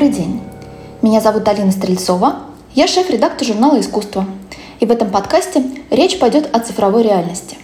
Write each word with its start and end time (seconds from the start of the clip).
Добрый 0.00 0.16
день. 0.16 0.40
Меня 1.02 1.20
зовут 1.20 1.46
Алина 1.46 1.70
Стрельцова. 1.70 2.36
Я 2.74 2.86
шеф-редактор 2.86 3.46
журнала 3.46 3.78
«Искусство». 3.78 4.24
И 4.80 4.86
в 4.86 4.90
этом 4.90 5.10
подкасте 5.10 5.62
речь 5.90 6.18
пойдет 6.18 6.48
о 6.56 6.60
цифровой 6.60 7.02
реальности. 7.02 7.58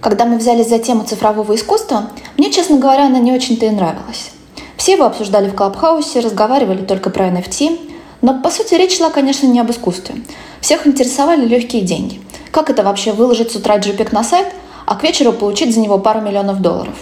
Когда 0.00 0.24
мы 0.24 0.36
взялись 0.36 0.68
за 0.68 0.80
тему 0.80 1.04
цифрового 1.04 1.54
искусства, 1.54 2.10
мне, 2.36 2.50
честно 2.50 2.78
говоря, 2.78 3.06
она 3.06 3.20
не 3.20 3.30
очень-то 3.30 3.66
и 3.66 3.70
нравилась. 3.70 4.32
Все 4.76 4.94
его 4.94 5.04
обсуждали 5.04 5.48
в 5.48 5.54
Клабхаусе, 5.54 6.18
разговаривали 6.18 6.84
только 6.84 7.08
про 7.08 7.28
NFT, 7.28 7.92
но 8.20 8.42
по 8.42 8.50
сути 8.50 8.74
речь 8.74 8.96
шла, 8.96 9.10
конечно, 9.10 9.46
не 9.46 9.60
об 9.60 9.70
искусстве. 9.70 10.16
Всех 10.60 10.88
интересовали 10.88 11.46
легкие 11.46 11.82
деньги. 11.82 12.20
Как 12.50 12.68
это 12.68 12.82
вообще 12.82 13.12
выложить 13.12 13.52
с 13.52 13.54
утра 13.54 13.78
JPEG 13.78 14.08
на 14.10 14.24
сайт, 14.24 14.48
а 14.86 14.96
к 14.96 15.04
вечеру 15.04 15.32
получить 15.32 15.72
за 15.72 15.78
него 15.78 16.00
пару 16.00 16.20
миллионов 16.20 16.60
долларов? 16.60 16.96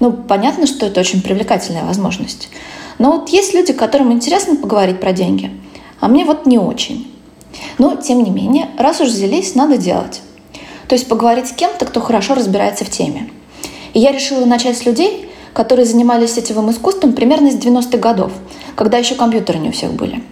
Ну, 0.00 0.12
понятно, 0.12 0.66
что 0.66 0.84
это 0.84 1.00
очень 1.00 1.22
привлекательная 1.22 1.84
возможность. 1.84 2.50
Но 2.98 3.12
вот 3.12 3.28
есть 3.30 3.54
люди, 3.54 3.72
которым 3.72 4.12
интересно 4.12 4.56
поговорить 4.56 5.00
про 5.00 5.12
деньги, 5.12 5.50
а 6.00 6.08
мне 6.08 6.24
вот 6.24 6.46
не 6.46 6.58
очень. 6.58 7.10
Но, 7.78 7.96
тем 7.96 8.22
не 8.22 8.30
менее, 8.30 8.68
раз 8.78 9.00
уж 9.00 9.08
взялись, 9.08 9.54
надо 9.54 9.76
делать. 9.76 10.22
То 10.88 10.94
есть 10.94 11.08
поговорить 11.08 11.48
с 11.48 11.52
кем-то, 11.52 11.86
кто 11.86 12.00
хорошо 12.00 12.34
разбирается 12.34 12.84
в 12.84 12.90
теме. 12.90 13.30
И 13.94 14.00
я 14.00 14.12
решила 14.12 14.44
начать 14.44 14.76
с 14.76 14.84
людей, 14.84 15.28
которые 15.52 15.86
занимались 15.86 16.34
сетевым 16.34 16.70
искусством 16.70 17.12
примерно 17.12 17.50
с 17.50 17.54
90-х 17.54 17.98
годов, 17.98 18.32
когда 18.74 18.98
еще 18.98 19.14
компьютеры 19.14 19.58
не 19.58 19.68
у 19.68 19.72
всех 19.72 19.92
были. 19.92 20.22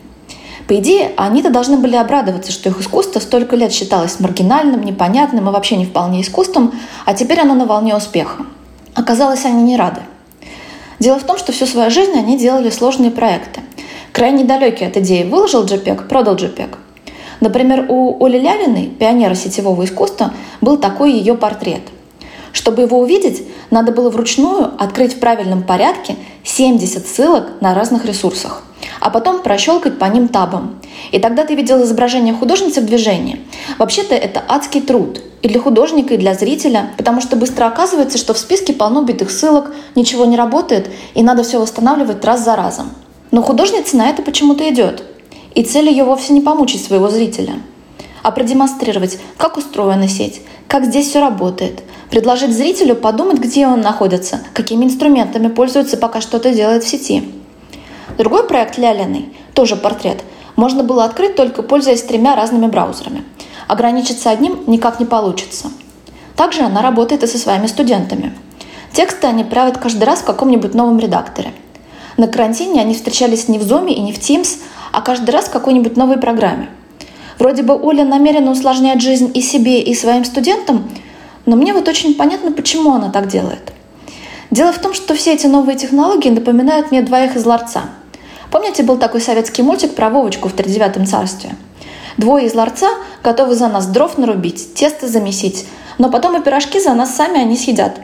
По 0.66 0.78
идее, 0.78 1.12
они-то 1.16 1.50
должны 1.50 1.76
были 1.76 1.96
обрадоваться, 1.96 2.52
что 2.52 2.68
их 2.68 2.80
искусство 2.80 3.20
столько 3.20 3.56
лет 3.56 3.72
считалось 3.72 4.20
маргинальным, 4.20 4.82
непонятным 4.82 5.48
и 5.48 5.52
вообще 5.52 5.76
не 5.76 5.86
вполне 5.86 6.22
искусством, 6.22 6.72
а 7.04 7.14
теперь 7.14 7.40
оно 7.40 7.54
на 7.54 7.66
волне 7.66 7.96
успеха. 7.96 8.46
Оказалось, 8.94 9.44
они 9.44 9.62
не 9.62 9.76
рады. 9.76 10.02
Дело 11.02 11.18
в 11.18 11.24
том, 11.24 11.36
что 11.36 11.50
всю 11.50 11.66
свою 11.66 11.90
жизнь 11.90 12.16
они 12.16 12.38
делали 12.38 12.70
сложные 12.70 13.10
проекты. 13.10 13.60
Крайне 14.12 14.44
далекие 14.44 14.88
от 14.88 14.96
идеи 14.98 15.24
«выложил 15.24 15.64
JPEG, 15.64 16.06
продал 16.06 16.36
JPEG». 16.36 16.76
Например, 17.40 17.86
у 17.88 18.24
Оли 18.24 18.38
Лявиной, 18.38 18.86
пионера 18.86 19.34
сетевого 19.34 19.84
искусства, 19.84 20.32
был 20.60 20.76
такой 20.76 21.10
ее 21.14 21.34
портрет. 21.34 21.80
Чтобы 22.52 22.82
его 22.82 23.00
увидеть, 23.00 23.42
надо 23.72 23.90
было 23.90 24.10
вручную 24.10 24.70
открыть 24.78 25.14
в 25.14 25.18
правильном 25.18 25.64
порядке 25.64 26.14
70 26.44 27.04
ссылок 27.04 27.60
на 27.60 27.74
разных 27.74 28.04
ресурсах, 28.04 28.62
а 29.02 29.10
потом 29.10 29.42
прощелкать 29.42 29.98
по 29.98 30.04
ним 30.04 30.28
табом. 30.28 30.76
И 31.10 31.18
тогда 31.18 31.44
ты 31.44 31.56
видел 31.56 31.82
изображение 31.82 32.32
художницы 32.32 32.80
в 32.80 32.86
движении. 32.86 33.40
Вообще-то 33.78 34.14
это 34.14 34.42
адский 34.48 34.80
труд– 34.80 35.20
и 35.42 35.48
для 35.48 35.58
художника, 35.58 36.14
и 36.14 36.18
для 36.18 36.34
зрителя, 36.34 36.90
потому 36.96 37.20
что 37.20 37.34
быстро 37.34 37.66
оказывается, 37.66 38.16
что 38.16 38.32
в 38.32 38.38
списке 38.38 38.72
полно 38.72 39.02
битых 39.02 39.30
ссылок, 39.30 39.74
ничего 39.96 40.24
не 40.24 40.36
работает, 40.36 40.88
и 41.14 41.22
надо 41.24 41.42
все 41.42 41.60
восстанавливать 41.60 42.24
раз 42.24 42.44
за 42.44 42.54
разом. 42.54 42.90
Но 43.32 43.42
художница 43.42 43.96
на 43.96 44.08
это 44.08 44.22
почему-то 44.22 44.68
идет. 44.72 45.02
И 45.56 45.64
цель 45.64 45.88
ее 45.88 46.04
вовсе 46.04 46.32
не 46.32 46.40
помучить 46.40 46.84
своего 46.84 47.08
зрителя, 47.08 47.54
а 48.22 48.30
продемонстрировать, 48.30 49.18
как 49.36 49.56
устроена 49.56 50.08
сеть, 50.08 50.42
как 50.68 50.84
здесь 50.84 51.08
все 51.08 51.18
работает, 51.18 51.82
предложить 52.08 52.56
зрителю 52.56 52.94
подумать, 52.94 53.38
где 53.38 53.66
он 53.66 53.80
находится, 53.80 54.42
какими 54.54 54.84
инструментами 54.84 55.48
пользуется, 55.48 55.96
пока 55.96 56.20
что-то 56.20 56.54
делает 56.54 56.84
в 56.84 56.88
сети. 56.88 57.24
Другой 58.18 58.46
проект 58.46 58.78
Лялиной, 58.78 59.32
тоже 59.54 59.76
портрет, 59.76 60.22
можно 60.56 60.82
было 60.82 61.04
открыть 61.04 61.36
только 61.36 61.62
пользуясь 61.62 62.02
тремя 62.02 62.34
разными 62.36 62.66
браузерами– 62.66 63.24
Ограничиться 63.72 64.28
одним 64.28 64.64
никак 64.66 65.00
не 65.00 65.06
получится. 65.06 65.70
Также 66.36 66.60
она 66.60 66.82
работает 66.82 67.22
и 67.22 67.26
со 67.26 67.38
своими 67.38 67.66
студентами. 67.66 68.34
Тексты 68.92 69.26
они 69.26 69.44
правят 69.44 69.78
каждый 69.78 70.04
раз 70.04 70.20
в 70.20 70.24
каком-нибудь 70.24 70.74
новом 70.74 70.98
редакторе. 70.98 71.52
На 72.18 72.28
карантине 72.28 72.82
они 72.82 72.94
встречались 72.94 73.48
не 73.48 73.58
в 73.58 73.62
Zoom 73.62 73.90
и 73.90 73.98
не 73.98 74.12
в 74.12 74.18
Teams, 74.18 74.58
а 74.92 75.00
каждый 75.00 75.30
раз 75.30 75.46
в 75.46 75.52
какой-нибудь 75.52 75.96
новой 75.96 76.18
программе. 76.18 76.68
Вроде 77.38 77.62
бы 77.62 77.74
Оля 77.74 78.04
намеренно 78.04 78.50
усложняет 78.50 79.00
жизнь 79.00 79.30
и 79.32 79.40
себе, 79.40 79.80
и 79.80 79.94
своим 79.94 80.26
студентам, 80.26 80.90
но 81.46 81.56
мне 81.56 81.72
вот 81.72 81.88
очень 81.88 82.14
понятно, 82.14 82.52
почему 82.52 82.92
она 82.92 83.10
так 83.10 83.28
делает. 83.28 83.72
Дело 84.50 84.72
в 84.72 84.80
том, 84.80 84.92
что 84.92 85.14
все 85.14 85.32
эти 85.32 85.46
новые 85.46 85.78
технологии 85.78 86.28
напоминают 86.28 86.90
мне 86.90 87.00
двоих 87.00 87.36
из 87.36 87.46
ларца. 87.46 87.84
Помните, 88.52 88.82
был 88.82 88.98
такой 88.98 89.22
советский 89.22 89.62
мультик 89.62 89.94
про 89.94 90.10
Вовочку 90.10 90.50
в 90.50 90.52
тридевятом 90.52 91.06
царстве? 91.06 91.56
Двое 92.18 92.46
из 92.46 92.54
ларца 92.54 92.90
готовы 93.24 93.54
за 93.54 93.66
нас 93.68 93.86
дров 93.86 94.18
нарубить, 94.18 94.74
тесто 94.74 95.08
замесить, 95.08 95.64
но 95.96 96.10
потом 96.10 96.38
и 96.38 96.44
пирожки 96.44 96.78
за 96.78 96.92
нас 96.92 97.16
сами 97.16 97.40
они 97.40 97.56
съедят. 97.56 97.94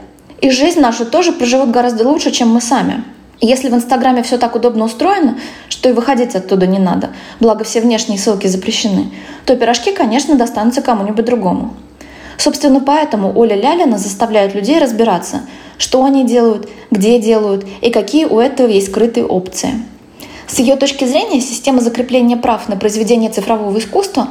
И 0.41 0.51
жизнь 0.51 0.81
нашу 0.81 1.05
тоже 1.05 1.33
проживут 1.33 1.71
гораздо 1.71 2.09
лучше, 2.09 2.31
чем 2.31 2.49
мы 2.49 2.63
сами. 2.63 3.05
если 3.43 3.69
в 3.69 3.75
Инстаграме 3.75 4.23
все 4.23 4.39
так 4.39 4.57
удобно 4.57 4.87
устроено, 4.87 5.39
что 5.69 5.91
и 5.91 5.93
выходить 5.93 6.35
оттуда 6.35 6.67
не 6.67 6.79
надо, 6.79 7.11
благо 7.41 7.63
все 7.63 7.83
внешние 7.83 8.19
ссылки 8.19 8.47
запрещены, 8.47 9.11
то 9.45 9.55
пирожки, 9.55 9.93
конечно, 9.93 10.35
достанутся 10.35 10.81
кому-нибудь 10.81 11.27
другому. 11.27 11.75
Собственно, 12.39 12.81
поэтому 12.81 13.39
Оля 13.39 13.55
Лялина 13.55 13.99
заставляет 13.99 14.55
людей 14.55 14.79
разбираться, 14.79 15.43
что 15.77 16.03
они 16.05 16.25
делают, 16.25 16.71
где 16.91 17.21
делают 17.21 17.67
и 17.83 17.91
какие 17.91 18.25
у 18.25 18.41
этого 18.41 18.69
есть 18.69 18.91
скрытые 18.91 19.27
опции– 19.27 19.75
с 20.49 20.59
ее 20.59 20.77
точки 20.77 21.05
зрения, 21.05 21.43
система 21.43 21.81
закрепления 21.81 22.37
прав 22.37 22.69
на 22.69 22.77
произведение 22.77 23.31
цифрового 23.31 23.79
искусства 23.79 24.29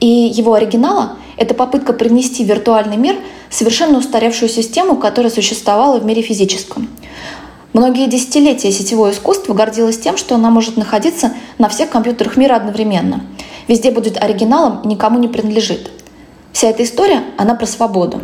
и 0.00 0.06
его 0.06 0.54
оригинала— 0.54 1.16
это 1.36 1.54
попытка 1.54 1.92
принести 1.92 2.42
в 2.42 2.48
виртуальный 2.48 2.96
мир 2.96 3.16
совершенно 3.50 3.98
устаревшую 3.98 4.48
систему, 4.48 4.96
которая 4.96 5.30
существовала 5.30 5.98
в 5.98 6.06
мире 6.06 6.22
физическом. 6.22 6.88
Многие 7.74 8.06
десятилетия 8.06 8.72
сетевое 8.72 9.12
искусство 9.12 9.52
гордилось 9.52 9.98
тем, 9.98 10.16
что 10.16 10.36
она 10.36 10.48
может 10.48 10.78
находиться 10.78 11.34
на 11.58 11.68
всех 11.68 11.90
компьютерах 11.90 12.38
мира 12.38 12.56
одновременно. 12.56 13.20
Везде 13.68 13.90
будет 13.90 14.16
оригиналом 14.16 14.80
и 14.82 14.88
никому 14.88 15.18
не 15.18 15.28
принадлежит. 15.28 15.90
Вся 16.52 16.70
эта 16.70 16.82
история, 16.82 17.22
она 17.36 17.54
про 17.54 17.66
свободу. 17.66 18.22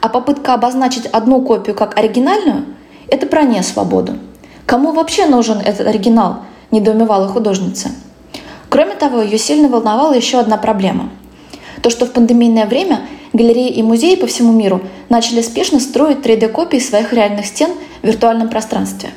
А 0.00 0.08
попытка 0.08 0.54
обозначить 0.54 1.04
одну 1.04 1.42
копию 1.42 1.76
как 1.76 1.98
оригинальную– 1.98 2.64
это 3.08 3.26
про 3.26 3.42
несвободу. 3.42 4.14
Кому 4.64 4.92
вообще 4.92 5.26
нужен 5.26 5.58
этот 5.58 5.86
оригинал,– 5.86 6.38
недоумевала 6.70 7.28
художница. 7.28 7.90
Кроме 8.68 8.94
того, 8.94 9.22
ее 9.22 9.38
сильно 9.38 9.68
волновала 9.68 10.12
еще 10.12 10.38
одна 10.38 10.56
проблема. 10.56 11.10
То, 11.82 11.90
что 11.90 12.06
в 12.06 12.12
пандемийное 12.12 12.66
время 12.66 13.02
галереи 13.32 13.70
и 13.70 13.82
музеи 13.82 14.16
по 14.16 14.26
всему 14.26 14.52
миру 14.52 14.82
начали 15.08 15.42
спешно 15.42 15.80
строить 15.80 16.18
3D-копии 16.18 16.78
своих 16.78 17.12
реальных 17.12 17.46
стен 17.46 17.70
в 18.02 18.06
виртуальном 18.06 18.48
пространстве. 18.48 19.10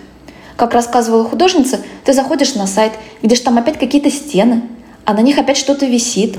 Как 0.55 0.73
рассказывала 0.73 1.23
художница, 1.23 1.79
ты 2.05 2.13
заходишь 2.13 2.55
на 2.55 2.67
сайт, 2.67 2.93
видишь 3.21 3.39
там 3.39 3.57
опять 3.57 3.79
какие-то 3.79 4.11
стены, 4.11 4.61
а 5.05 5.13
на 5.13 5.21
них 5.21 5.37
опять 5.37 5.57
что-то 5.57 5.85
висит. 5.85 6.37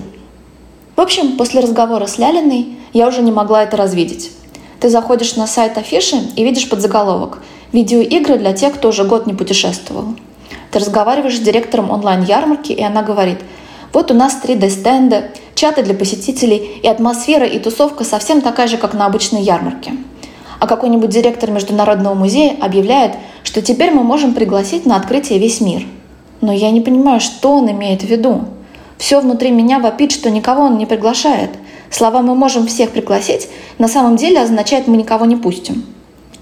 В 0.95 1.01
общем, 1.01 1.37
после 1.37 1.61
разговора 1.61 2.07
с 2.07 2.19
Лялиной 2.19 2.77
я 2.93 3.09
уже 3.09 3.23
не 3.23 3.33
могла 3.33 3.65
это 3.65 3.77
развидеть. 3.77 4.31
Ты 4.79 4.89
заходишь 4.89 5.37
на 5.37 5.47
сайт 5.47 5.77
афиши 5.79 6.17
и 6.37 6.45
видишь 6.45 6.69
подзаголовок 6.69 7.43
«Видеоигры 7.73 8.37
для 8.39 8.53
тех, 8.53 8.75
кто 8.75 8.89
уже 8.89 9.05
год 9.05 9.27
не 9.27 9.35
путешествовал». 9.35 10.15
Ты 10.73 10.79
разговариваешь 10.79 11.37
с 11.37 11.41
директором 11.41 11.91
онлайн-ярмарки, 11.91 12.73
и 12.73 12.83
она 12.83 13.03
говорит, 13.03 13.39
вот 13.93 14.11
у 14.11 14.15
нас 14.15 14.39
3D-стенды, 14.43 15.31
чаты 15.55 15.83
для 15.83 15.93
посетителей, 15.93 16.81
и 16.83 16.89
атмосфера 16.89 17.45
и 17.45 17.59
тусовка 17.59 18.05
совсем 18.05 18.41
такая 18.41 18.69
же, 18.69 18.79
как 18.79 18.95
на 18.95 19.05
обычной 19.05 19.43
ярмарке. 19.43 19.93
А 20.59 20.67
какой-нибудь 20.67 21.11
директор 21.11 21.51
Международного 21.51 22.15
музея 22.15 22.57
объявляет, 22.59 23.17
что 23.43 23.61
теперь 23.61 23.91
мы 23.91 24.03
можем 24.03 24.33
пригласить 24.33 24.87
на 24.87 24.97
открытие 24.97 25.39
весь 25.39 25.61
мир. 25.61 25.87
Но 26.41 26.53
я 26.53 26.71
не 26.71 26.81
понимаю, 26.81 27.21
что 27.21 27.53
он 27.53 27.71
имеет 27.71 28.01
в 28.01 28.07
виду. 28.07 28.47
Все 28.97 29.21
внутри 29.21 29.51
меня 29.51 29.79
вопит, 29.79 30.11
что 30.11 30.31
никого 30.31 30.63
он 30.63 30.79
не 30.79 30.87
приглашает. 30.87 31.51
Слова 31.91 32.23
«мы 32.23 32.35
можем 32.35 32.67
всех 32.67 32.93
пригласить» 32.93 33.51
на 33.77 33.89
самом 33.89 34.17
деле 34.17 34.41
означает 34.41 34.87
«мы 34.87 34.97
никого 34.97 35.27
не 35.27 35.37
пустим». 35.37 35.85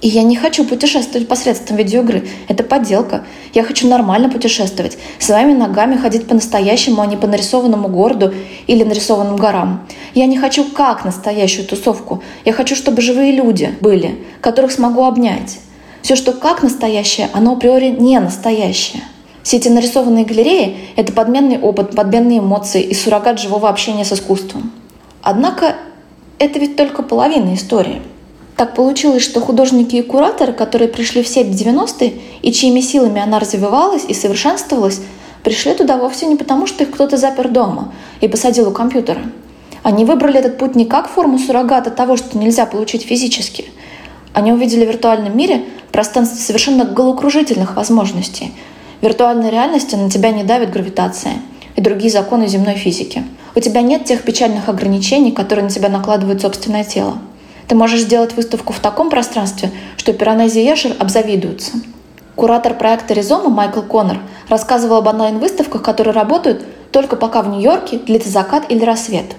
И 0.00 0.08
я 0.08 0.22
не 0.22 0.34
хочу 0.34 0.64
путешествовать 0.64 1.28
посредством 1.28 1.76
видеоигры. 1.76 2.26
Это 2.48 2.64
подделка. 2.64 3.24
Я 3.52 3.62
хочу 3.62 3.86
нормально 3.86 4.30
путешествовать, 4.30 4.96
своими 5.18 5.52
ногами 5.52 5.96
ходить 5.96 6.26
по-настоящему, 6.26 7.02
а 7.02 7.06
не 7.06 7.18
по 7.18 7.26
нарисованному 7.26 7.88
городу 7.88 8.32
или 8.66 8.82
нарисованным 8.82 9.36
горам. 9.36 9.86
Я 10.14 10.26
не 10.26 10.38
хочу 10.38 10.64
как 10.64 11.04
настоящую 11.04 11.66
тусовку. 11.66 12.22
Я 12.46 12.54
хочу, 12.54 12.76
чтобы 12.76 13.02
живые 13.02 13.32
люди 13.32 13.74
были, 13.82 14.18
которых 14.40 14.72
смогу 14.72 15.04
обнять. 15.04 15.58
Все, 16.00 16.16
что 16.16 16.32
как 16.32 16.62
настоящее, 16.62 17.28
оно 17.34 17.52
априори 17.52 17.90
не 17.90 18.18
настоящее. 18.20 19.02
Все 19.42 19.58
эти 19.58 19.68
нарисованные 19.68 20.24
галереи— 20.24 20.78
это 20.96 21.12
подменный 21.12 21.58
опыт, 21.58 21.94
подменные 21.94 22.38
эмоции 22.38 22.82
и 22.82 22.94
суррогат 22.94 23.38
живого 23.38 23.68
общения 23.68 24.06
с 24.06 24.12
искусством. 24.12 24.72
Однако 25.22 25.76
это 26.38 26.58
ведь 26.58 26.76
только 26.76 27.02
половина 27.02 27.52
истории— 27.52 28.00
так 28.60 28.74
получилось, 28.74 29.22
что 29.22 29.40
художники 29.40 29.96
и 29.96 30.02
кураторы, 30.02 30.52
которые 30.52 30.88
пришли 30.88 31.22
в 31.22 31.28
сеть 31.28 31.46
в 31.46 31.52
90-е 31.52 32.12
и 32.42 32.52
чьими 32.52 32.80
силами 32.80 33.18
она 33.18 33.38
развивалась 33.38 34.04
и 34.06 34.12
совершенствовалась, 34.12 35.00
пришли 35.42 35.72
туда 35.72 35.96
вовсе 35.96 36.26
не 36.26 36.36
потому, 36.36 36.66
что 36.66 36.84
их 36.84 36.90
кто-то 36.90 37.16
запер 37.16 37.48
дома 37.48 37.94
и 38.20 38.28
посадил 38.28 38.68
у 38.68 38.70
компьютера. 38.70 39.22
Они 39.82 40.04
выбрали 40.04 40.40
этот 40.40 40.58
путь 40.58 40.74
не 40.74 40.84
как 40.84 41.08
форму 41.08 41.38
суррогата 41.38 41.90
того, 41.90 42.18
что 42.18 42.36
нельзя 42.36 42.66
получить 42.66 43.00
физически. 43.02 43.64
Они 44.34 44.52
увидели 44.52 44.84
в 44.84 44.88
виртуальном 44.88 45.34
мире 45.34 45.64
пространство 45.90 46.36
совершенно 46.36 46.84
головокружительных 46.84 47.76
возможностей. 47.76 48.52
В 49.00 49.04
виртуальной 49.04 49.48
реальности 49.48 49.94
на 49.94 50.10
тебя 50.10 50.32
не 50.32 50.44
давит 50.44 50.70
гравитация 50.70 51.36
и 51.76 51.80
другие 51.80 52.10
законы 52.10 52.46
земной 52.46 52.74
физики. 52.74 53.24
У 53.54 53.60
тебя 53.60 53.80
нет 53.80 54.04
тех 54.04 54.22
печальных 54.22 54.68
ограничений, 54.68 55.32
которые 55.32 55.64
на 55.64 55.70
тебя 55.70 55.88
накладывает 55.88 56.42
собственное 56.42 56.84
тело. 56.84 57.16
Ты 57.70 57.76
можешь 57.76 58.00
сделать 58.00 58.34
выставку 58.34 58.72
в 58.72 58.80
таком 58.80 59.10
пространстве, 59.10 59.70
что 59.96 60.12
Пиранези 60.12 60.58
и 60.58 60.92
обзавидуются. 60.98 61.74
Куратор 62.34 62.74
проекта 62.74 63.14
«Ризома» 63.14 63.48
Майкл 63.48 63.82
Коннор 63.82 64.18
рассказывал 64.48 64.96
об 64.96 65.06
онлайн-выставках, 65.06 65.80
которые 65.80 66.12
работают 66.12 66.64
только 66.90 67.14
пока 67.14 67.42
в 67.42 67.48
Нью-Йорке 67.48 67.98
длится 67.98 68.28
закат 68.28 68.64
или 68.70 68.84
рассвет. 68.84 69.36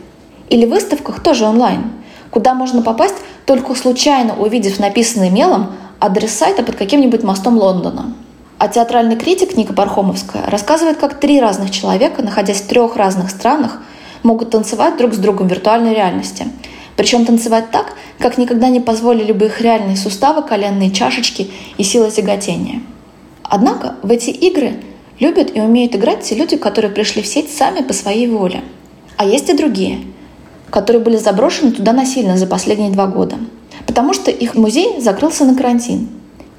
Или 0.48 0.66
выставках 0.66 1.22
тоже 1.22 1.44
онлайн, 1.44 1.92
куда 2.30 2.54
можно 2.54 2.82
попасть 2.82 3.16
только 3.46 3.76
случайно 3.76 4.34
увидев 4.40 4.80
написанный 4.80 5.30
мелом 5.30 5.74
адрес 6.00 6.32
сайта 6.32 6.64
под 6.64 6.78
каким-нибудь 6.78 7.24
мостом 7.24 7.58
Лондона. 7.58 8.14
А 8.60 8.70
театральный 8.70 9.18
критик 9.18 9.58
Ника 9.58 9.74
Пархомовская 9.74 10.46
рассказывает, 10.48 10.96
как 10.96 11.20
три 11.20 11.42
разных 11.42 11.70
человека, 11.70 12.22
находясь 12.22 12.62
в 12.62 12.68
трех 12.68 12.96
разных 12.96 13.30
странах, 13.30 13.82
могут 14.24 14.52
танцевать 14.52 14.96
друг 14.96 15.14
с 15.16 15.18
другом 15.18 15.50
в 15.50 15.52
виртуальной 15.52 15.94
реальности. 15.94 16.48
Причем 17.02 17.26
танцевать 17.26 17.72
так, 17.72 17.96
как 18.20 18.38
никогда 18.38 18.70
не 18.70 18.80
позволили 18.80 19.32
бы 19.32 19.48
их 19.48 19.60
реальные 19.60 19.98
суставы, 19.98 20.44
коленные 20.44 20.92
чашечки 20.92 21.50
и 21.80 21.84
сила 21.84 22.12
тяготения. 22.12 22.84
Однако 23.42 23.96
в 24.04 24.12
эти 24.12 24.30
игры 24.30 24.76
любят 25.20 25.50
и 25.56 25.60
умеют 25.60 25.96
играть 25.96 26.22
те 26.22 26.36
люди, 26.36 26.58
которые 26.58 26.92
пришли 26.92 27.24
в 27.24 27.26
сеть 27.26 27.52
сами 27.52 27.82
по 27.82 27.92
своей 27.92 28.28
воле. 28.28 28.62
А 29.18 29.26
есть 29.26 29.50
и 29.50 29.58
другие, 29.58 30.02
которые 30.70 31.02
были 31.02 31.18
заброшены 31.18 31.72
туда 31.72 31.92
насильно 31.92 32.38
за 32.38 32.46
последние 32.46 32.92
два 32.92 33.08
года, 33.08 33.38
потому 33.88 34.14
что 34.14 34.30
их 34.30 34.54
музей 34.54 35.02
закрылся 35.02 35.44
на 35.44 35.56
карантин. 35.56 36.08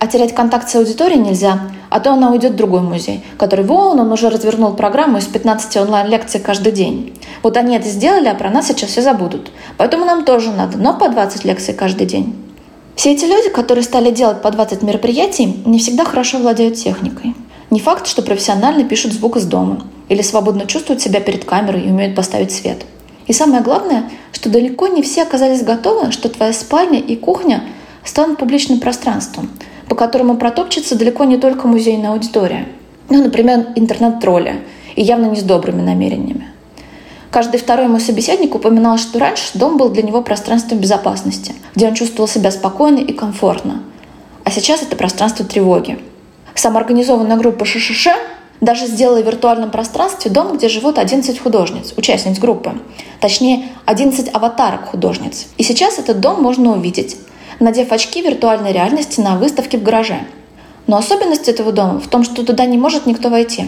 А 0.01 0.09
терять 0.09 0.35
контакт 0.35 0.69
с 0.69 0.75
аудиторией 0.75 1.21
нельзя, 1.21 1.71
а 1.93 2.01
то 2.01 2.13
она 2.13 2.31
уйдет 2.31 2.53
в 2.53 2.57
другой 2.57 2.81
музей, 2.81 3.23
который 3.37 3.65
вон, 3.65 4.01
он 4.01 4.11
уже 4.11 4.31
развернул 4.31 4.73
программу 4.73 5.19
из 5.19 5.27
15 5.27 5.77
онлайн-лекций 5.77 6.41
каждый 6.41 6.73
день. 6.73 7.15
Вот 7.43 7.57
они 7.59 7.77
это 7.77 7.89
сделали, 7.89 8.29
а 8.29 8.35
про 8.35 8.51
нас 8.51 8.69
сейчас 8.69 8.91
все 8.91 9.03
забудут. 9.03 9.51
Поэтому 9.77 10.07
нам 10.07 10.25
тоже 10.25 10.51
надо, 10.53 10.79
но 10.79 10.95
по 10.95 11.09
20 11.09 11.45
лекций 11.45 11.75
каждый 11.75 12.07
день. 12.07 12.35
Все 12.97 13.13
эти 13.13 13.27
люди, 13.27 13.51
которые 13.51 13.85
стали 13.85 14.11
делать 14.11 14.41
по 14.41 14.51
20 14.51 14.83
мероприятий, 14.83 15.63
не 15.67 15.79
всегда 15.79 16.05
хорошо 16.05 16.39
владеют 16.39 16.77
техникой. 16.77 17.35
Не 17.71 17.81
факт, 17.81 18.07
что 18.07 18.23
профессионально 18.23 18.85
пишут 18.85 19.13
звук 19.13 19.37
из 19.37 19.45
дома 19.45 19.83
или 20.09 20.23
свободно 20.23 20.67
чувствуют 20.67 21.03
себя 21.03 21.21
перед 21.21 21.45
камерой 21.45 21.83
и 21.83 21.91
умеют 21.91 22.15
поставить 22.15 22.53
свет. 22.53 22.85
И 23.27 23.33
самое 23.33 23.63
главное, 23.63 24.11
что 24.33 24.49
далеко 24.49 24.89
не 24.89 25.03
все 25.03 25.23
оказались 25.23 25.63
готовы, 25.63 26.11
что 26.11 26.29
твоя 26.29 26.53
спальня 26.53 26.99
и 26.99 27.17
кухня 27.17 27.65
станут 28.05 28.39
публичным 28.39 28.81
пространством, 28.81 29.51
по 29.89 29.95
которому 29.95 30.37
протопчется 30.37 30.97
далеко 30.97 31.25
не 31.25 31.37
только 31.37 31.67
музейная 31.69 32.11
аудитория. 32.11 32.67
Ну, 33.09 33.23
например, 33.23 33.69
интернет-тролли, 33.77 34.61
и 34.97 35.03
явно 35.03 35.27
не 35.27 35.37
с 35.37 35.43
добрыми 35.43 35.83
намерениями. 35.83 36.49
Каждый 37.31 37.59
второй 37.59 37.89
мой 37.89 38.01
собеседник 38.01 38.55
упоминал, 38.55 38.99
что 38.99 39.19
раньше 39.19 39.51
дом 39.55 39.79
был 39.79 39.89
для 39.89 40.03
него 40.03 40.21
пространством 40.23 40.79
безопасности, 40.79 41.55
где 41.75 41.89
он 41.89 41.95
чувствовал 41.95 42.29
себя 42.29 42.51
спокойно 42.51 42.99
и 42.99 43.13
комфортно. 43.13 43.83
А 44.45 44.51
сейчас 44.51 44.83
это 44.83 44.97
пространство 44.97 45.45
тревоги. 45.45 45.99
Самоорганизованная 46.55 47.37
группа 47.37 47.65
ШШШ 47.65 48.09
даже 48.61 48.87
сделала 48.87 49.21
в 49.21 49.27
виртуальном 49.27 49.71
пространстве 49.71 50.31
дом, 50.31 50.57
где 50.57 50.69
живут 50.69 50.99
11 50.99 51.39
художниц, 51.39 51.95
участниц 51.97 52.39
группы. 52.39 52.73
Точнее, 53.21 53.69
11 53.87 54.29
аватарок 54.33 54.87
художниц. 54.91 55.47
И 55.57 55.63
сейчас 55.63 55.99
этот 55.99 56.21
дом 56.21 56.43
можно 56.43 56.73
увидеть 56.73 57.17
надев 57.63 57.93
очки 57.93 58.21
виртуальной 58.21 58.73
реальности 58.73 59.21
на 59.21 59.37
выставке 59.37 59.79
в 59.79 59.83
гараже. 59.83 60.21
Но 60.87 60.97
особенность 60.97 61.49
этого 61.49 61.73
дома 61.73 62.01
в 62.01 62.09
том, 62.09 62.25
что 62.25 62.45
туда 62.45 62.67
не 62.67 62.77
может 62.77 63.07
никто 63.07 63.31
войти. 63.31 63.67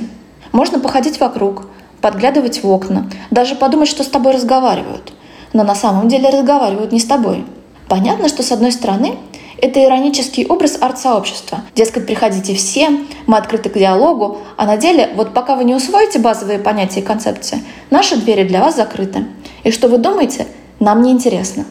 Можно 0.53 0.81
походить 0.81 1.21
вокруг, 1.21 1.67
подглядывать 2.01 2.63
в 2.63 2.71
окна, 2.71 3.11
даже 3.31 3.55
подумать, 3.55 3.89
что 3.89 4.03
с 4.03 4.09
тобой 4.09 4.33
разговаривают. 4.33 5.13
Но 5.53 5.63
на 5.63 5.75
самом 5.75 6.09
деле 6.09 6.29
разговаривают 6.29 6.93
не 6.93 6.99
с 6.99 7.05
тобой. 7.05 7.45
Понятно, 7.89 8.29
что 8.29 8.43
с 8.43 8.51
одной 8.51 8.73
стороны 8.73 9.17
это 9.63 9.83
иронический 9.83 10.45
образ 10.47 10.77
арт-сообщества. 10.81 11.63
Дескать, 11.77 12.07
приходите 12.07 12.55
все, 12.55 12.91
мы 13.27 13.37
открыты 13.37 13.71
к 13.71 13.79
диалогу, 13.79 14.39
а 14.57 14.67
на 14.67 14.77
деле, 14.77 15.11
вот 15.15 15.33
пока 15.33 15.55
вы 15.55 15.65
не 15.65 15.75
усвоите 15.75 16.19
базовые 16.19 16.59
понятия 16.59 17.01
и 17.01 17.05
концепции, 17.05 17.61
наши 17.91 18.17
двери 18.17 18.43
для 18.43 18.61
вас 18.61 18.77
закрыты. 18.77 19.27
И 19.63 19.71
что 19.71 19.89
вы 19.89 19.99
думаете, 19.99 20.47
нам 20.81 21.03
не 21.03 21.13
интересно. 21.13 21.65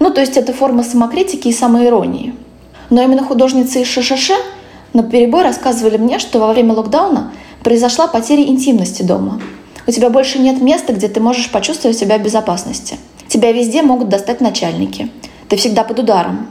Ну, 0.00 0.10
то 0.10 0.20
есть 0.20 0.36
это 0.36 0.52
форма 0.52 0.82
самокритики 0.82 1.48
и 1.48 1.52
самоиронии. 1.52 2.34
Но 2.88 3.02
именно 3.02 3.22
художницы 3.22 3.82
из 3.82 3.86
ШШШ 3.86 4.32
на 4.94 5.04
перебой 5.04 5.44
рассказывали 5.44 5.98
мне, 5.98 6.18
что 6.18 6.40
во 6.40 6.52
время 6.52 6.72
локдауна 6.72 7.32
произошла 7.62 8.08
потеря 8.08 8.42
интимности 8.42 9.02
дома. 9.02 9.40
У 9.86 9.92
тебя 9.92 10.10
больше 10.10 10.38
нет 10.38 10.60
места, 10.60 10.94
где 10.94 11.08
ты 11.08 11.20
можешь 11.20 11.50
почувствовать 11.50 11.98
себя 11.98 12.18
в 12.18 12.22
безопасности. 12.22 12.96
Тебя 13.28 13.52
везде 13.52 13.82
могут 13.82 14.08
достать 14.08 14.40
начальники. 14.40 15.10
Ты 15.48 15.56
всегда 15.56 15.84
под 15.84 16.00
ударом. 16.00 16.48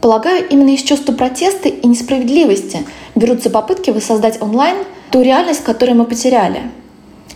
Полагаю, 0.00 0.46
именно 0.48 0.70
из 0.70 0.82
чувства 0.82 1.12
протеста 1.12 1.68
и 1.68 1.86
несправедливости 1.86 2.84
берутся 3.14 3.50
попытки 3.50 3.90
воссоздать 3.90 4.40
онлайн 4.40 4.76
ту 5.10 5.22
реальность, 5.22 5.64
которую 5.64 5.98
мы 5.98 6.04
потеряли. 6.04 6.62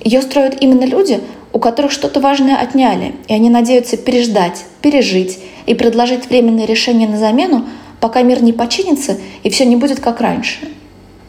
Ее 0.01 0.23
строят 0.23 0.57
именно 0.61 0.85
люди, 0.85 1.21
у 1.57 1.59
которых 1.59 1.91
что-то 1.91 2.21
важное 2.21 2.61
отняли, 2.61 3.15
и 3.29 3.33
они 3.33 3.49
надеются 3.49 3.97
переждать, 3.97 4.67
пережить 4.83 5.39
и 5.65 5.73
предложить 5.73 6.29
временное 6.29 6.67
решение 6.67 7.09
на 7.09 7.17
замену, 7.17 7.65
пока 7.99 8.21
мир 8.21 8.43
не 8.43 8.53
починится 8.53 9.17
и 9.43 9.49
все 9.49 9.65
не 9.65 9.77
будет 9.77 9.99
как 10.01 10.21
раньше. 10.21 10.59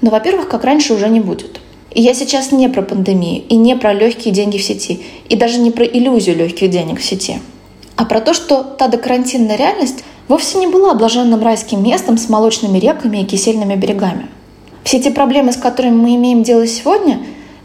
Но, 0.01 0.09
во-первых, 0.09 0.50
как 0.50 0.65
раньше 0.65 0.94
уже 0.94 1.07
не 1.07 1.21
будет. 1.21 1.62
И 1.91 2.01
я 2.01 2.13
сейчас 2.13 2.51
не 2.51 2.68
про 2.68 2.81
пандемию, 2.81 3.41
и 3.47 3.56
не 3.56 3.77
про 3.77 3.94
легкие 3.94 4.33
деньги 4.33 4.57
в 4.57 4.63
сети, 4.63 5.00
и 5.29 5.38
даже 5.38 5.59
не 5.59 5.71
про 5.71 5.85
иллюзию 5.85 6.35
легких 6.35 6.69
денег 6.71 7.00
в 7.00 7.06
сети, 7.06 7.39
а 7.95 8.03
про 8.03 8.19
то, 8.19 8.33
что 8.33 8.63
та 8.63 8.89
докарантинная 8.89 9.56
реальность 9.56 10.03
вовсе 10.27 10.57
не 10.57 10.68
была 10.68 10.94
блаженным 10.94 11.41
райским 11.41 11.81
местом 11.81 12.18
с 12.18 12.27
молочными 12.27 12.80
реками 12.80 13.19
и 13.19 13.25
кисельными 13.25 13.75
берегами. 13.75 14.27
Все 14.83 15.00
те 15.00 15.09
проблемы, 15.09 15.53
с 15.53 15.56
которыми 15.56 15.95
мы 15.95 16.15
имеем 16.15 16.44
дело 16.44 16.68
сегодня, 16.68 17.18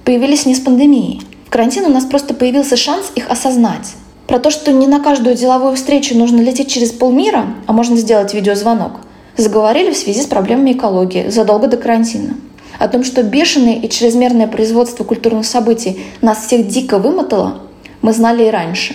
появились 0.05 0.47
не 0.47 0.55
с 0.55 0.61
пандемией. 0.61 1.23
Карантин 1.53 1.85
у 1.85 1.91
нас 1.91 2.07
просто 2.07 2.33
появился 2.33 2.79
шанс 2.79 3.13
их 3.15 3.29
осознать, 3.29 3.93
про 4.27 4.39
то, 4.39 4.51
что 4.51 4.73
не 4.73 4.87
на 4.87 5.01
каждую 5.01 5.37
деловую 5.37 5.77
встречу 5.77 6.17
нужно 6.17 6.41
лететь 6.41 6.71
через 6.71 6.93
полмира, 6.93 7.45
а 7.67 7.75
можно 7.75 7.97
сделать 7.97 8.33
видеозвонок, 8.33 8.93
заговорили 9.37 9.93
в 9.93 9.97
связи 9.99 10.23
с 10.23 10.27
проблемами 10.27 10.73
экологии 10.73 11.29
задолго 11.29 11.67
до 11.69 11.77
карантина. 11.77 12.37
О 12.79 12.89
том, 12.89 13.05
что 13.05 13.23
бешеное 13.23 13.75
и 13.75 13.91
чрезмерное 13.91 14.47
производство 14.47 15.05
культурных 15.05 15.45
событий 15.45 16.01
нас 16.23 16.47
всех 16.47 16.69
дико 16.69 16.97
вымотало, 16.97 17.61
мы 18.01 18.15
знали 18.15 18.47
и 18.47 18.51
раньше. 18.51 18.95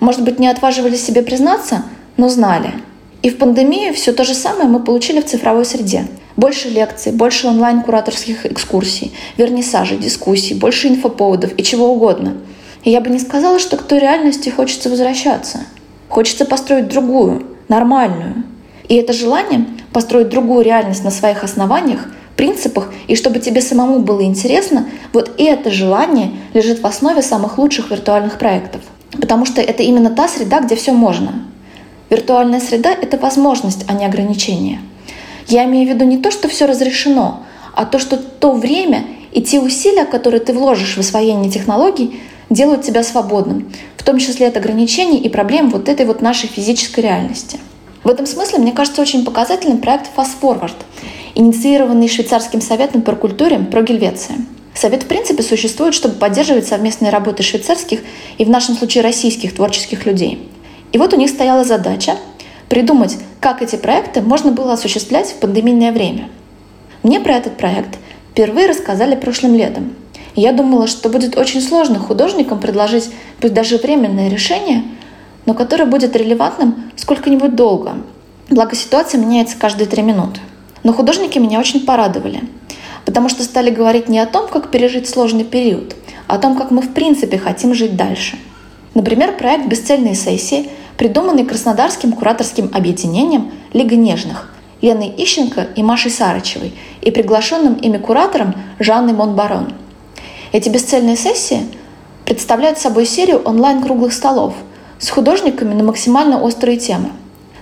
Может 0.00 0.22
быть, 0.22 0.38
не 0.38 0.48
отваживались 0.48 1.04
себе 1.04 1.20
признаться, 1.20 1.82
но 2.16 2.30
знали. 2.30 2.72
И 3.22 3.30
в 3.30 3.38
пандемию 3.38 3.94
все 3.94 4.12
то 4.12 4.24
же 4.24 4.34
самое 4.34 4.68
мы 4.68 4.80
получили 4.80 5.20
в 5.20 5.26
цифровой 5.26 5.64
среде. 5.64 6.06
Больше 6.36 6.68
лекций, 6.68 7.12
больше 7.12 7.48
онлайн-кураторских 7.48 8.46
экскурсий, 8.46 9.12
вернисажей, 9.36 9.98
дискуссий, 9.98 10.54
больше 10.54 10.88
инфоповодов 10.88 11.50
и 11.56 11.62
чего 11.62 11.92
угодно– 11.92 12.36
и 12.84 12.90
я 12.90 13.00
бы 13.00 13.10
не 13.10 13.18
сказала, 13.18 13.58
что 13.58 13.76
к 13.76 13.82
той 13.82 13.98
реальности 13.98 14.48
хочется 14.50 14.88
возвращаться. 14.88 15.60
Хочется 16.08 16.44
построить 16.44 16.88
другую, 16.88 17.46
нормальную. 17.68 18.44
И 18.88 18.94
это 18.94 19.12
желание 19.12 19.66
построить 19.92 20.28
другую 20.28 20.64
реальность 20.64 21.04
на 21.04 21.10
своих 21.10 21.44
основаниях, 21.44 22.06
принципах, 22.36 22.92
и 23.08 23.16
чтобы 23.16 23.40
тебе 23.40 23.60
самому 23.60 23.98
было 23.98 24.22
интересно, 24.22 24.86
вот 25.12 25.32
это 25.38 25.70
желание 25.70 26.30
лежит 26.54 26.80
в 26.80 26.86
основе 26.86 27.20
самых 27.20 27.58
лучших 27.58 27.90
виртуальных 27.90 28.38
проектов. 28.38 28.80
Потому 29.12 29.44
что 29.44 29.60
это 29.60 29.82
именно 29.82 30.10
та 30.10 30.28
среда, 30.28 30.60
где 30.60 30.76
все 30.76 30.92
можно. 30.92 31.44
Виртуальная 32.10 32.60
среда— 32.60 32.90
это 33.02 33.18
возможность, 33.18 33.84
а 33.86 33.92
не 33.92 34.06
ограничение. 34.06 34.80
Я 35.46 35.64
имею 35.64 35.86
в 35.86 35.94
виду 35.94 36.04
не 36.04 36.18
то, 36.18 36.30
что 36.30 36.48
все 36.48 36.66
разрешено, 36.66 37.42
а 37.74 37.84
то, 37.84 37.98
что 37.98 38.16
то 38.16 38.52
время 38.52 39.04
и 39.32 39.42
те 39.42 39.60
усилия, 39.60 40.04
которые 40.04 40.40
ты 40.40 40.52
вложишь 40.52 40.96
в 40.96 41.00
освоение 41.00 41.50
технологий, 41.50 42.20
делают 42.50 42.82
тебя 42.82 43.02
свободным, 43.02 43.70
в 43.96 44.02
том 44.02 44.18
числе 44.18 44.48
от 44.48 44.56
ограничений 44.56 45.18
и 45.18 45.28
проблем 45.28 45.70
вот 45.70 45.88
этой 45.88 46.06
вот 46.06 46.22
нашей 46.22 46.48
физической 46.48 47.00
реальности. 47.00 47.58
В 48.04 48.08
этом 48.08 48.26
смысле, 48.26 48.58
мне 48.58 48.72
кажется, 48.72 49.02
очень 49.02 49.24
показательным 49.24 49.78
проект 49.78 50.10
Fast 50.16 50.40
Forward, 50.40 50.76
инициированный 51.34 52.08
швейцарским 52.08 52.60
советом 52.60 53.02
по 53.02 53.14
культуре 53.14 53.58
про 53.58 53.82
Гельвеция. 53.82 54.36
Совет, 54.74 55.02
в 55.02 55.06
принципе, 55.06 55.42
существует, 55.42 55.92
чтобы 55.92 56.14
поддерживать 56.14 56.66
совместные 56.66 57.10
работы 57.10 57.42
швейцарских 57.42 58.00
и, 58.38 58.44
в 58.44 58.50
нашем 58.50 58.76
случае, 58.76 59.02
российских 59.02 59.54
творческих 59.54 60.06
людей. 60.06 60.48
И 60.92 60.98
вот 60.98 61.12
у 61.12 61.16
них 61.16 61.30
стояла 61.30 61.64
задача 61.64 62.16
придумать, 62.68 63.16
как 63.40 63.62
эти 63.62 63.76
проекты 63.76 64.20
можно 64.20 64.52
было 64.52 64.74
осуществлять 64.74 65.30
в 65.30 65.36
пандемийное 65.36 65.92
время. 65.92 66.28
Мне 67.02 67.20
про 67.20 67.34
этот 67.34 67.56
проект 67.56 67.98
впервые 68.32 68.68
рассказали 68.68 69.14
прошлым 69.14 69.54
летом– 69.54 69.94
я 70.38 70.52
думала, 70.52 70.86
что 70.86 71.08
будет 71.08 71.36
очень 71.36 71.60
сложно 71.60 71.98
художникам 71.98 72.60
предложить 72.60 73.10
пусть 73.40 73.54
даже 73.54 73.76
временное 73.76 74.28
решение, 74.28 74.84
но 75.46 75.54
которое 75.54 75.84
будет 75.84 76.14
релевантным 76.14 76.92
сколько-нибудь 76.94 77.56
долго. 77.56 77.96
Благо 78.48 78.76
ситуация 78.76 79.20
меняется 79.20 79.56
каждые 79.58 79.88
три 79.88 80.00
минуты. 80.00 80.38
Но 80.84 80.92
художники 80.92 81.40
меня 81.40 81.58
очень 81.58 81.84
порадовали. 81.84 82.42
Потому 83.04 83.28
что 83.28 83.42
стали 83.42 83.70
говорить 83.70 84.08
не 84.08 84.20
о 84.20 84.26
том, 84.26 84.46
как 84.46 84.70
пережить 84.70 85.08
сложный 85.08 85.42
период, 85.42 85.96
а 86.28 86.36
о 86.36 86.38
том, 86.38 86.56
как 86.56 86.70
мы 86.70 86.82
в 86.82 86.94
принципе 86.94 87.36
хотим 87.36 87.74
жить 87.74 87.96
дальше. 87.96 88.38
Например, 88.94 89.36
проект 89.36 89.68
«Бесцельные 89.68 90.14
сессии», 90.14 90.70
придуманный 90.96 91.44
Краснодарским 91.44 92.12
кураторским 92.12 92.70
объединением 92.72 93.52
«Лига 93.72 93.96
нежных» 93.96 94.52
Леной 94.80 95.12
Ищенко 95.16 95.68
и 95.74 95.82
Машей 95.82 96.10
Сарычевой 96.10 96.72
и 97.00 97.10
приглашенным 97.10 97.74
ими 97.74 97.98
куратором 97.98 98.54
Жанной 98.78 99.12
Монбарон. 99.12 99.72
Эти 100.52 100.68
бесцельные 100.68 101.16
сессии 101.16 101.66
представляют 102.24 102.78
собой 102.78 103.04
серию 103.06 103.42
онлайн-круглых 103.42 104.12
столов 104.12 104.54
с 104.98 105.10
художниками 105.10 105.74
на 105.74 105.82
максимально 105.82 106.40
острые 106.40 106.78
темы. 106.78 107.10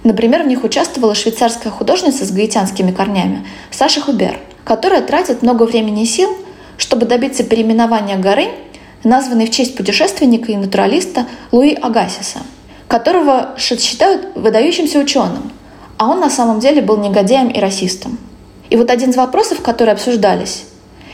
Например, 0.05 0.43
в 0.43 0.47
них 0.47 0.63
участвовала 0.63 1.15
швейцарская 1.15 1.73
художница 1.73 2.25
с 2.25 2.31
гаитянскими 2.31 2.93
корнями 2.93 3.47
Саша 3.71 4.01
Хубер, 4.01 4.39
которая 4.65 5.03
тратит 5.03 5.43
много 5.43 5.65
времени 5.65 6.03
и 6.03 6.07
сил, 6.07 6.31
чтобы 6.77 7.07
добиться 7.07 7.45
переименования 7.45 8.17
горы, 8.17 8.49
названной 9.07 9.47
в 9.47 9.51
честь 9.51 9.77
путешественника 9.77 10.53
и 10.53 10.57
натуралиста 10.57 11.27
Луи 11.53 11.75
Агасиса, 11.75 12.41
которого 12.89 13.55
считают 13.57 14.35
выдающимся 14.35 14.99
ученым, 14.99 15.53
а 15.97 16.09
он 16.09 16.21
на 16.21 16.29
самом 16.29 16.61
деле 16.61 16.83
был 16.83 16.99
негодяем 16.99 17.49
и 17.49 17.61
расистом. 17.61 18.19
И 18.69 18.77
вот 18.77 18.91
один 18.91 19.11
из 19.11 19.17
вопросов, 19.17 19.63
которые 19.63 19.93
обсуждались, 19.93 20.65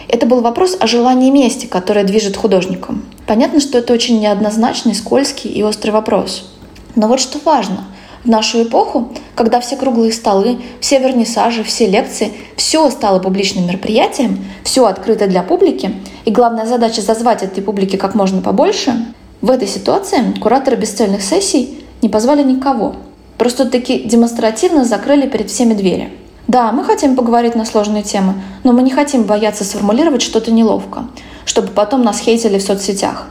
это 0.08 0.26
был 0.26 0.40
вопрос 0.40 0.76
о 0.80 0.86
желании 0.86 1.30
мести, 1.30 1.66
которое 1.66 2.04
движет 2.04 2.36
художником. 2.36 3.04
Понятно, 3.26 3.60
что 3.60 3.78
это 3.78 3.92
очень 3.92 4.20
неоднозначный, 4.20 4.94
скользкий 4.94 5.50
и 5.50 5.62
острый 5.62 5.90
вопрос. 5.90 6.50
Но 6.96 7.08
вот 7.08 7.20
что 7.20 7.38
важно. 7.44 7.84
В 8.24 8.28
нашу 8.28 8.62
эпоху, 8.62 9.10
когда 9.34 9.60
все 9.60 9.76
круглые 9.76 10.12
столы, 10.12 10.58
все 10.80 10.98
вернисажи, 10.98 11.64
все 11.64 11.86
лекции, 11.88 12.32
все 12.56 12.88
стало 12.90 13.18
публичным 13.18 13.66
мероприятием, 13.66 14.44
все 14.62 14.86
открыто 14.86 15.26
для 15.26 15.42
публики, 15.42 15.94
и 16.24 16.30
главная 16.30 16.66
задача 16.66 17.02
зазвать 17.02 17.42
этой 17.42 17.62
публике 17.62 17.98
как 17.98 18.14
можно 18.14 18.40
побольше, 18.40 18.94
в 19.40 19.50
этой 19.50 19.66
ситуации 19.66 20.38
кураторы 20.40 20.76
бесцельных 20.76 21.22
сессий 21.22 21.84
не 22.00 22.08
позвали 22.08 22.44
никого, 22.44 22.94
Просто 23.42 23.66
таки 23.66 24.04
демонстративно 24.04 24.84
закрыли 24.84 25.28
перед 25.28 25.50
всеми 25.50 25.74
двери. 25.74 26.12
Да, 26.46 26.70
мы 26.70 26.84
хотим 26.84 27.16
поговорить 27.16 27.56
на 27.56 27.64
сложные 27.64 28.04
темы, 28.04 28.34
но 28.62 28.72
мы 28.72 28.82
не 28.82 28.92
хотим 28.92 29.24
бояться 29.24 29.64
сформулировать 29.64 30.22
что-то 30.22 30.52
неловко, 30.52 31.06
чтобы 31.44 31.66
потом 31.72 32.04
нас 32.04 32.20
хейтили 32.20 32.58
в 32.58 32.62
соцсетях. 32.62 33.26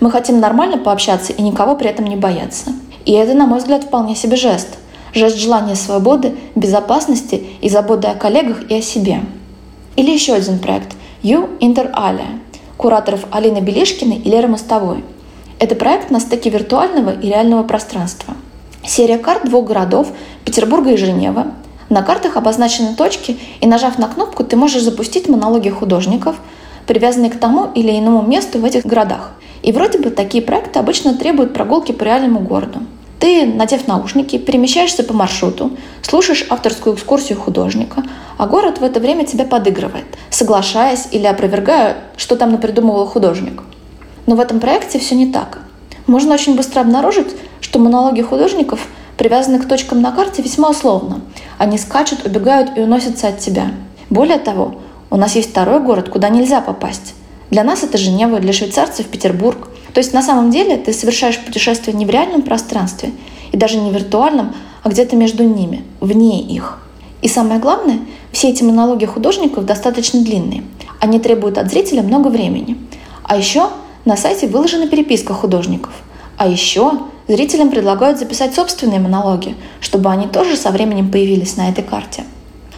Мы 0.00 0.10
хотим 0.10 0.40
нормально 0.40 0.76
пообщаться 0.76 1.32
и 1.32 1.40
никого 1.40 1.74
при 1.74 1.88
этом 1.88 2.04
не 2.04 2.16
бояться. 2.16 2.66
И 3.06 3.12
это, 3.12 3.32
на 3.32 3.46
мой 3.46 3.58
взгляд, 3.58 3.84
вполне 3.84 4.14
себе 4.14 4.36
жест. 4.36 4.68
Жест 5.14 5.38
желания 5.38 5.74
свободы, 5.74 6.36
безопасности 6.54 7.46
и 7.62 7.70
заботы 7.70 8.08
о 8.08 8.14
коллегах 8.14 8.70
и 8.70 8.74
о 8.74 8.82
себе. 8.82 9.22
Или 9.96 10.10
еще 10.10 10.34
один 10.34 10.58
проект 10.58 10.94
«You 11.22 11.58
Inter 11.60 11.90
Alia» 11.92 12.38
кураторов 12.76 13.24
Алины 13.30 13.60
Белишкиной 13.60 14.18
и 14.18 14.28
Леры 14.28 14.48
Мостовой. 14.48 15.02
Это 15.58 15.74
проект 15.74 16.10
на 16.10 16.20
стыке 16.20 16.50
виртуального 16.50 17.18
и 17.18 17.28
реального 17.28 17.62
пространства– 17.62 18.34
Серия 18.86 19.18
карт 19.18 19.44
двух 19.44 19.66
городов– 19.66 20.12
Петербурга 20.44 20.92
и 20.92 20.96
Женева. 20.96 21.48
На 21.88 22.02
картах 22.02 22.36
обозначены 22.36 22.94
точки, 22.94 23.36
и 23.60 23.66
нажав 23.66 23.98
на 23.98 24.06
кнопку, 24.06 24.44
ты 24.44 24.56
можешь 24.56 24.82
запустить 24.82 25.28
монологи 25.28 25.70
художников, 25.70 26.36
привязанные 26.86 27.32
к 27.32 27.38
тому 27.38 27.68
или 27.74 27.98
иному 27.98 28.22
месту 28.22 28.60
в 28.60 28.64
этих 28.64 28.86
городах. 28.86 29.32
И 29.62 29.72
вроде 29.72 29.98
бы 29.98 30.10
такие 30.10 30.42
проекты 30.42 30.78
обычно 30.78 31.14
требуют 31.14 31.52
прогулки 31.52 31.90
по 31.90 32.04
реальному 32.04 32.38
городу. 32.38 32.78
Ты, 33.26 33.44
надев 33.44 33.88
наушники, 33.88 34.38
перемещаешься 34.38 35.02
по 35.02 35.12
маршруту, 35.12 35.72
слушаешь 36.00 36.46
авторскую 36.48 36.94
экскурсию 36.94 37.40
художника, 37.40 38.04
а 38.38 38.46
город 38.46 38.78
в 38.78 38.84
это 38.84 39.00
время 39.00 39.26
тебя 39.26 39.44
подыгрывает, 39.44 40.04
соглашаясь 40.30 41.08
или 41.10 41.26
опровергая, 41.26 41.96
что 42.16 42.36
там 42.36 42.52
напридумывал 42.52 43.04
художник. 43.06 43.64
Но 44.26 44.36
в 44.36 44.40
этом 44.40 44.60
проекте 44.60 45.00
все 45.00 45.16
не 45.16 45.32
так. 45.32 45.58
Можно 46.06 46.34
очень 46.34 46.54
быстро 46.54 46.82
обнаружить, 46.82 47.34
что 47.60 47.80
монологи 47.80 48.22
художников 48.22 48.86
привязаны 49.18 49.58
к 49.58 49.66
точкам 49.66 50.00
на 50.00 50.12
карте 50.12 50.40
весьма 50.40 50.70
условно. 50.70 51.20
Они 51.58 51.78
скачут, 51.78 52.24
убегают 52.24 52.78
и 52.78 52.80
уносятся 52.80 53.26
от 53.26 53.40
тебя. 53.40 53.72
Более 54.08 54.38
того, 54.38 54.76
у 55.10 55.16
нас 55.16 55.34
есть 55.34 55.50
второй 55.50 55.80
город, 55.80 56.10
куда 56.10 56.28
нельзя 56.28 56.60
попасть. 56.60 57.16
Для 57.50 57.64
нас 57.64 57.82
это 57.82 57.98
Женева, 57.98 58.38
для 58.38 58.52
швейцарцев 58.52 59.06
Петербург. 59.06 59.68
То 59.96 60.00
есть 60.00 60.12
на 60.12 60.20
самом 60.20 60.50
деле 60.50 60.76
ты 60.76 60.92
совершаешь 60.92 61.38
путешествие 61.38 61.96
не 61.96 62.04
в 62.04 62.10
реальном 62.10 62.42
пространстве 62.42 63.12
и 63.50 63.56
даже 63.56 63.78
не 63.78 63.90
виртуальном, 63.90 64.54
а 64.82 64.90
где-то 64.90 65.16
между 65.16 65.42
ними, 65.42 65.84
вне 66.00 66.42
их. 66.42 66.80
И 67.22 67.28
самое 67.28 67.58
главное, 67.58 68.00
все 68.30 68.50
эти 68.50 68.62
монологи 68.62 69.06
художников 69.06 69.64
достаточно 69.64 70.20
длинные. 70.20 70.64
Они 71.00 71.18
требуют 71.18 71.56
от 71.56 71.70
зрителя 71.70 72.02
много 72.02 72.28
времени. 72.28 72.76
А 73.22 73.38
еще 73.38 73.70
на 74.04 74.18
сайте 74.18 74.48
выложена 74.48 74.86
переписка 74.86 75.32
художников. 75.32 75.94
А 76.36 76.46
еще 76.46 76.92
зрителям 77.26 77.70
предлагают 77.70 78.18
записать 78.18 78.54
собственные 78.54 79.00
монологи, 79.00 79.54
чтобы 79.80 80.10
они 80.10 80.26
тоже 80.26 80.58
со 80.58 80.72
временем 80.72 81.10
появились 81.10 81.56
на 81.56 81.70
этой 81.70 81.82
карте. 81.82 82.24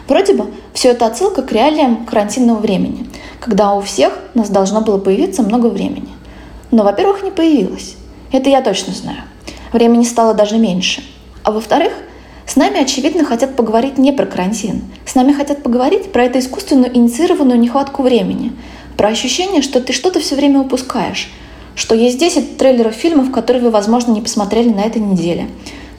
Вроде 0.07 0.35
бы 0.35 0.45
все 0.73 0.91
это 0.91 1.05
отсылка 1.05 1.41
к 1.41 1.51
реалиям 1.51 2.05
карантинного 2.05 2.59
времени, 2.59 3.05
когда 3.41 3.73
у 3.73 3.81
всех 3.81 4.17
нас 4.35 4.49
должно 4.49 4.79
было 4.79 4.97
появиться 4.97 5.43
много 5.43 5.67
времени. 5.67 6.07
Но, 6.71 6.83
во-первых, 6.83 7.23
не 7.23 7.31
появилось. 7.31 7.95
Это 8.31 8.49
я 8.49 8.61
точно 8.61 8.93
знаю. 8.93 9.23
Времени 9.73 10.03
стало 10.03 10.33
даже 10.33 10.57
меньше. 10.57 11.03
А 11.43 11.51
во-вторых, 11.51 11.93
с 12.45 12.55
нами, 12.55 12.81
очевидно, 12.81 13.25
хотят 13.25 13.55
поговорить 13.55 13.97
не 13.97 14.11
про 14.11 14.25
карантин. 14.25 14.81
С 15.05 15.15
нами 15.15 15.33
хотят 15.33 15.63
поговорить 15.63 16.11
про 16.11 16.25
эту 16.25 16.39
искусственную 16.39 16.95
инициированную 16.95 17.59
нехватку 17.59 18.03
времени, 18.03 18.53
про 18.97 19.09
ощущение, 19.09 19.61
что 19.61 19.81
ты 19.81 19.93
что-то 19.93 20.19
все 20.19 20.35
время 20.35 20.59
упускаешь, 20.59 21.31
что 21.75 21.95
есть 21.95 22.19
10 22.19 22.57
трейлеров 22.57 22.93
фильмов, 22.93 23.31
которые 23.31 23.63
вы, 23.63 23.69
возможно, 23.69 24.11
не 24.11 24.21
посмотрели 24.21 24.69
на 24.69 24.81
этой 24.81 25.01
неделе, 25.01 25.47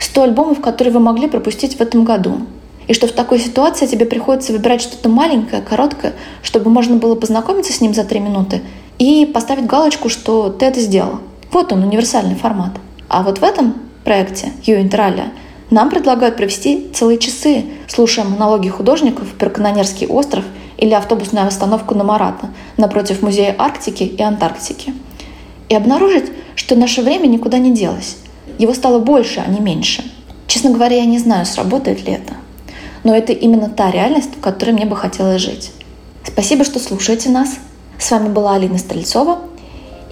100 0.00 0.22
альбомов, 0.22 0.60
которые 0.60 0.92
вы 0.92 1.00
могли 1.00 1.28
пропустить 1.28 1.76
в 1.76 1.80
этом 1.80 2.04
году, 2.04 2.40
и 2.88 2.94
что 2.94 3.06
в 3.06 3.12
такой 3.12 3.38
ситуации 3.38 3.86
тебе 3.86 4.04
приходится 4.04 4.52
выбирать 4.52 4.82
что-то 4.82 5.08
маленькое, 5.08 5.62
короткое, 5.62 6.14
чтобы 6.42 6.70
можно 6.70 6.96
было 6.96 7.14
познакомиться 7.14 7.72
с 7.72 7.80
ним 7.80 7.94
за 7.94 8.04
3 8.04 8.18
минуты 8.20 8.60
и 9.00 9.26
поставить 9.26 9.66
галочку, 9.66 10.08
что 10.08 10.50
ты 10.50 10.66
это 10.66 10.78
сделал. 10.78 11.18
Вот 11.50 11.72
он, 11.72 11.82
универсальный 11.82 12.36
формат. 12.36 12.74
А 13.08 13.24
вот 13.24 13.38
в 13.38 13.42
этом 13.42 13.74
проекте 14.04 14.52
«Ю 14.62 14.80
Интераля» 14.80 15.32
нам 15.70 15.90
предлагают 15.90 16.36
провести 16.36 16.88
целые 16.94 17.18
часы, 17.18 17.64
слушая 17.88 18.24
монологи 18.24 18.68
художников 18.68 19.34
про 19.34 19.50
Канонерский 19.50 20.06
остров– 20.06 20.44
или 20.80 20.94
автобусную 20.94 21.46
остановку 21.46 21.94
на 21.94 22.04
Марата 22.04 22.48
напротив 22.76 23.22
Музея 23.22 23.54
Арктики 23.58 24.02
и 24.02 24.22
Антарктики. 24.22 24.94
И 25.68 25.74
обнаружить, 25.74 26.32
что 26.56 26.74
наше 26.74 27.02
время 27.02 27.26
никуда 27.26 27.58
не 27.58 27.72
делось. 27.72 28.16
Его 28.58 28.74
стало 28.74 28.98
больше, 28.98 29.42
а 29.46 29.50
не 29.50 29.60
меньше. 29.60 30.02
Честно 30.46 30.70
говоря, 30.70 30.96
я 30.96 31.04
не 31.04 31.18
знаю, 31.18 31.46
сработает 31.46 32.04
ли 32.06 32.14
это. 32.14 32.34
Но 33.04 33.14
это 33.14 33.32
именно 33.32 33.68
та 33.68 33.90
реальность, 33.90 34.34
в 34.36 34.40
которой 34.40 34.72
мне 34.72 34.84
бы 34.84 34.96
хотелось 34.96 35.42
жить. 35.42 35.70
Спасибо, 36.24 36.64
что 36.64 36.78
слушаете 36.78 37.28
нас. 37.28 37.58
С 38.00 38.10
вами 38.10 38.28
была 38.28 38.54
Алина 38.54 38.78
Стрельцова. 38.78 39.38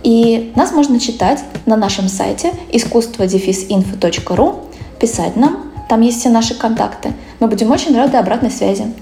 И 0.04 0.52
нас 0.54 0.72
можно 0.72 1.00
читать 1.00 1.42
на 1.66 1.76
нашем 1.76 2.08
сайте 2.08 2.52
искусство-info.ru, 2.70 4.56
писать 5.00 5.34
нам, 5.34 5.72
там 5.88 6.02
есть 6.02 6.20
все 6.20 6.28
наши 6.28 6.54
контакты. 6.54 7.14
Мы 7.40 7.48
будем 7.48 7.70
очень 7.70 7.96
рады 7.96 8.18
обратной 8.18 8.50
связи. 8.50 8.92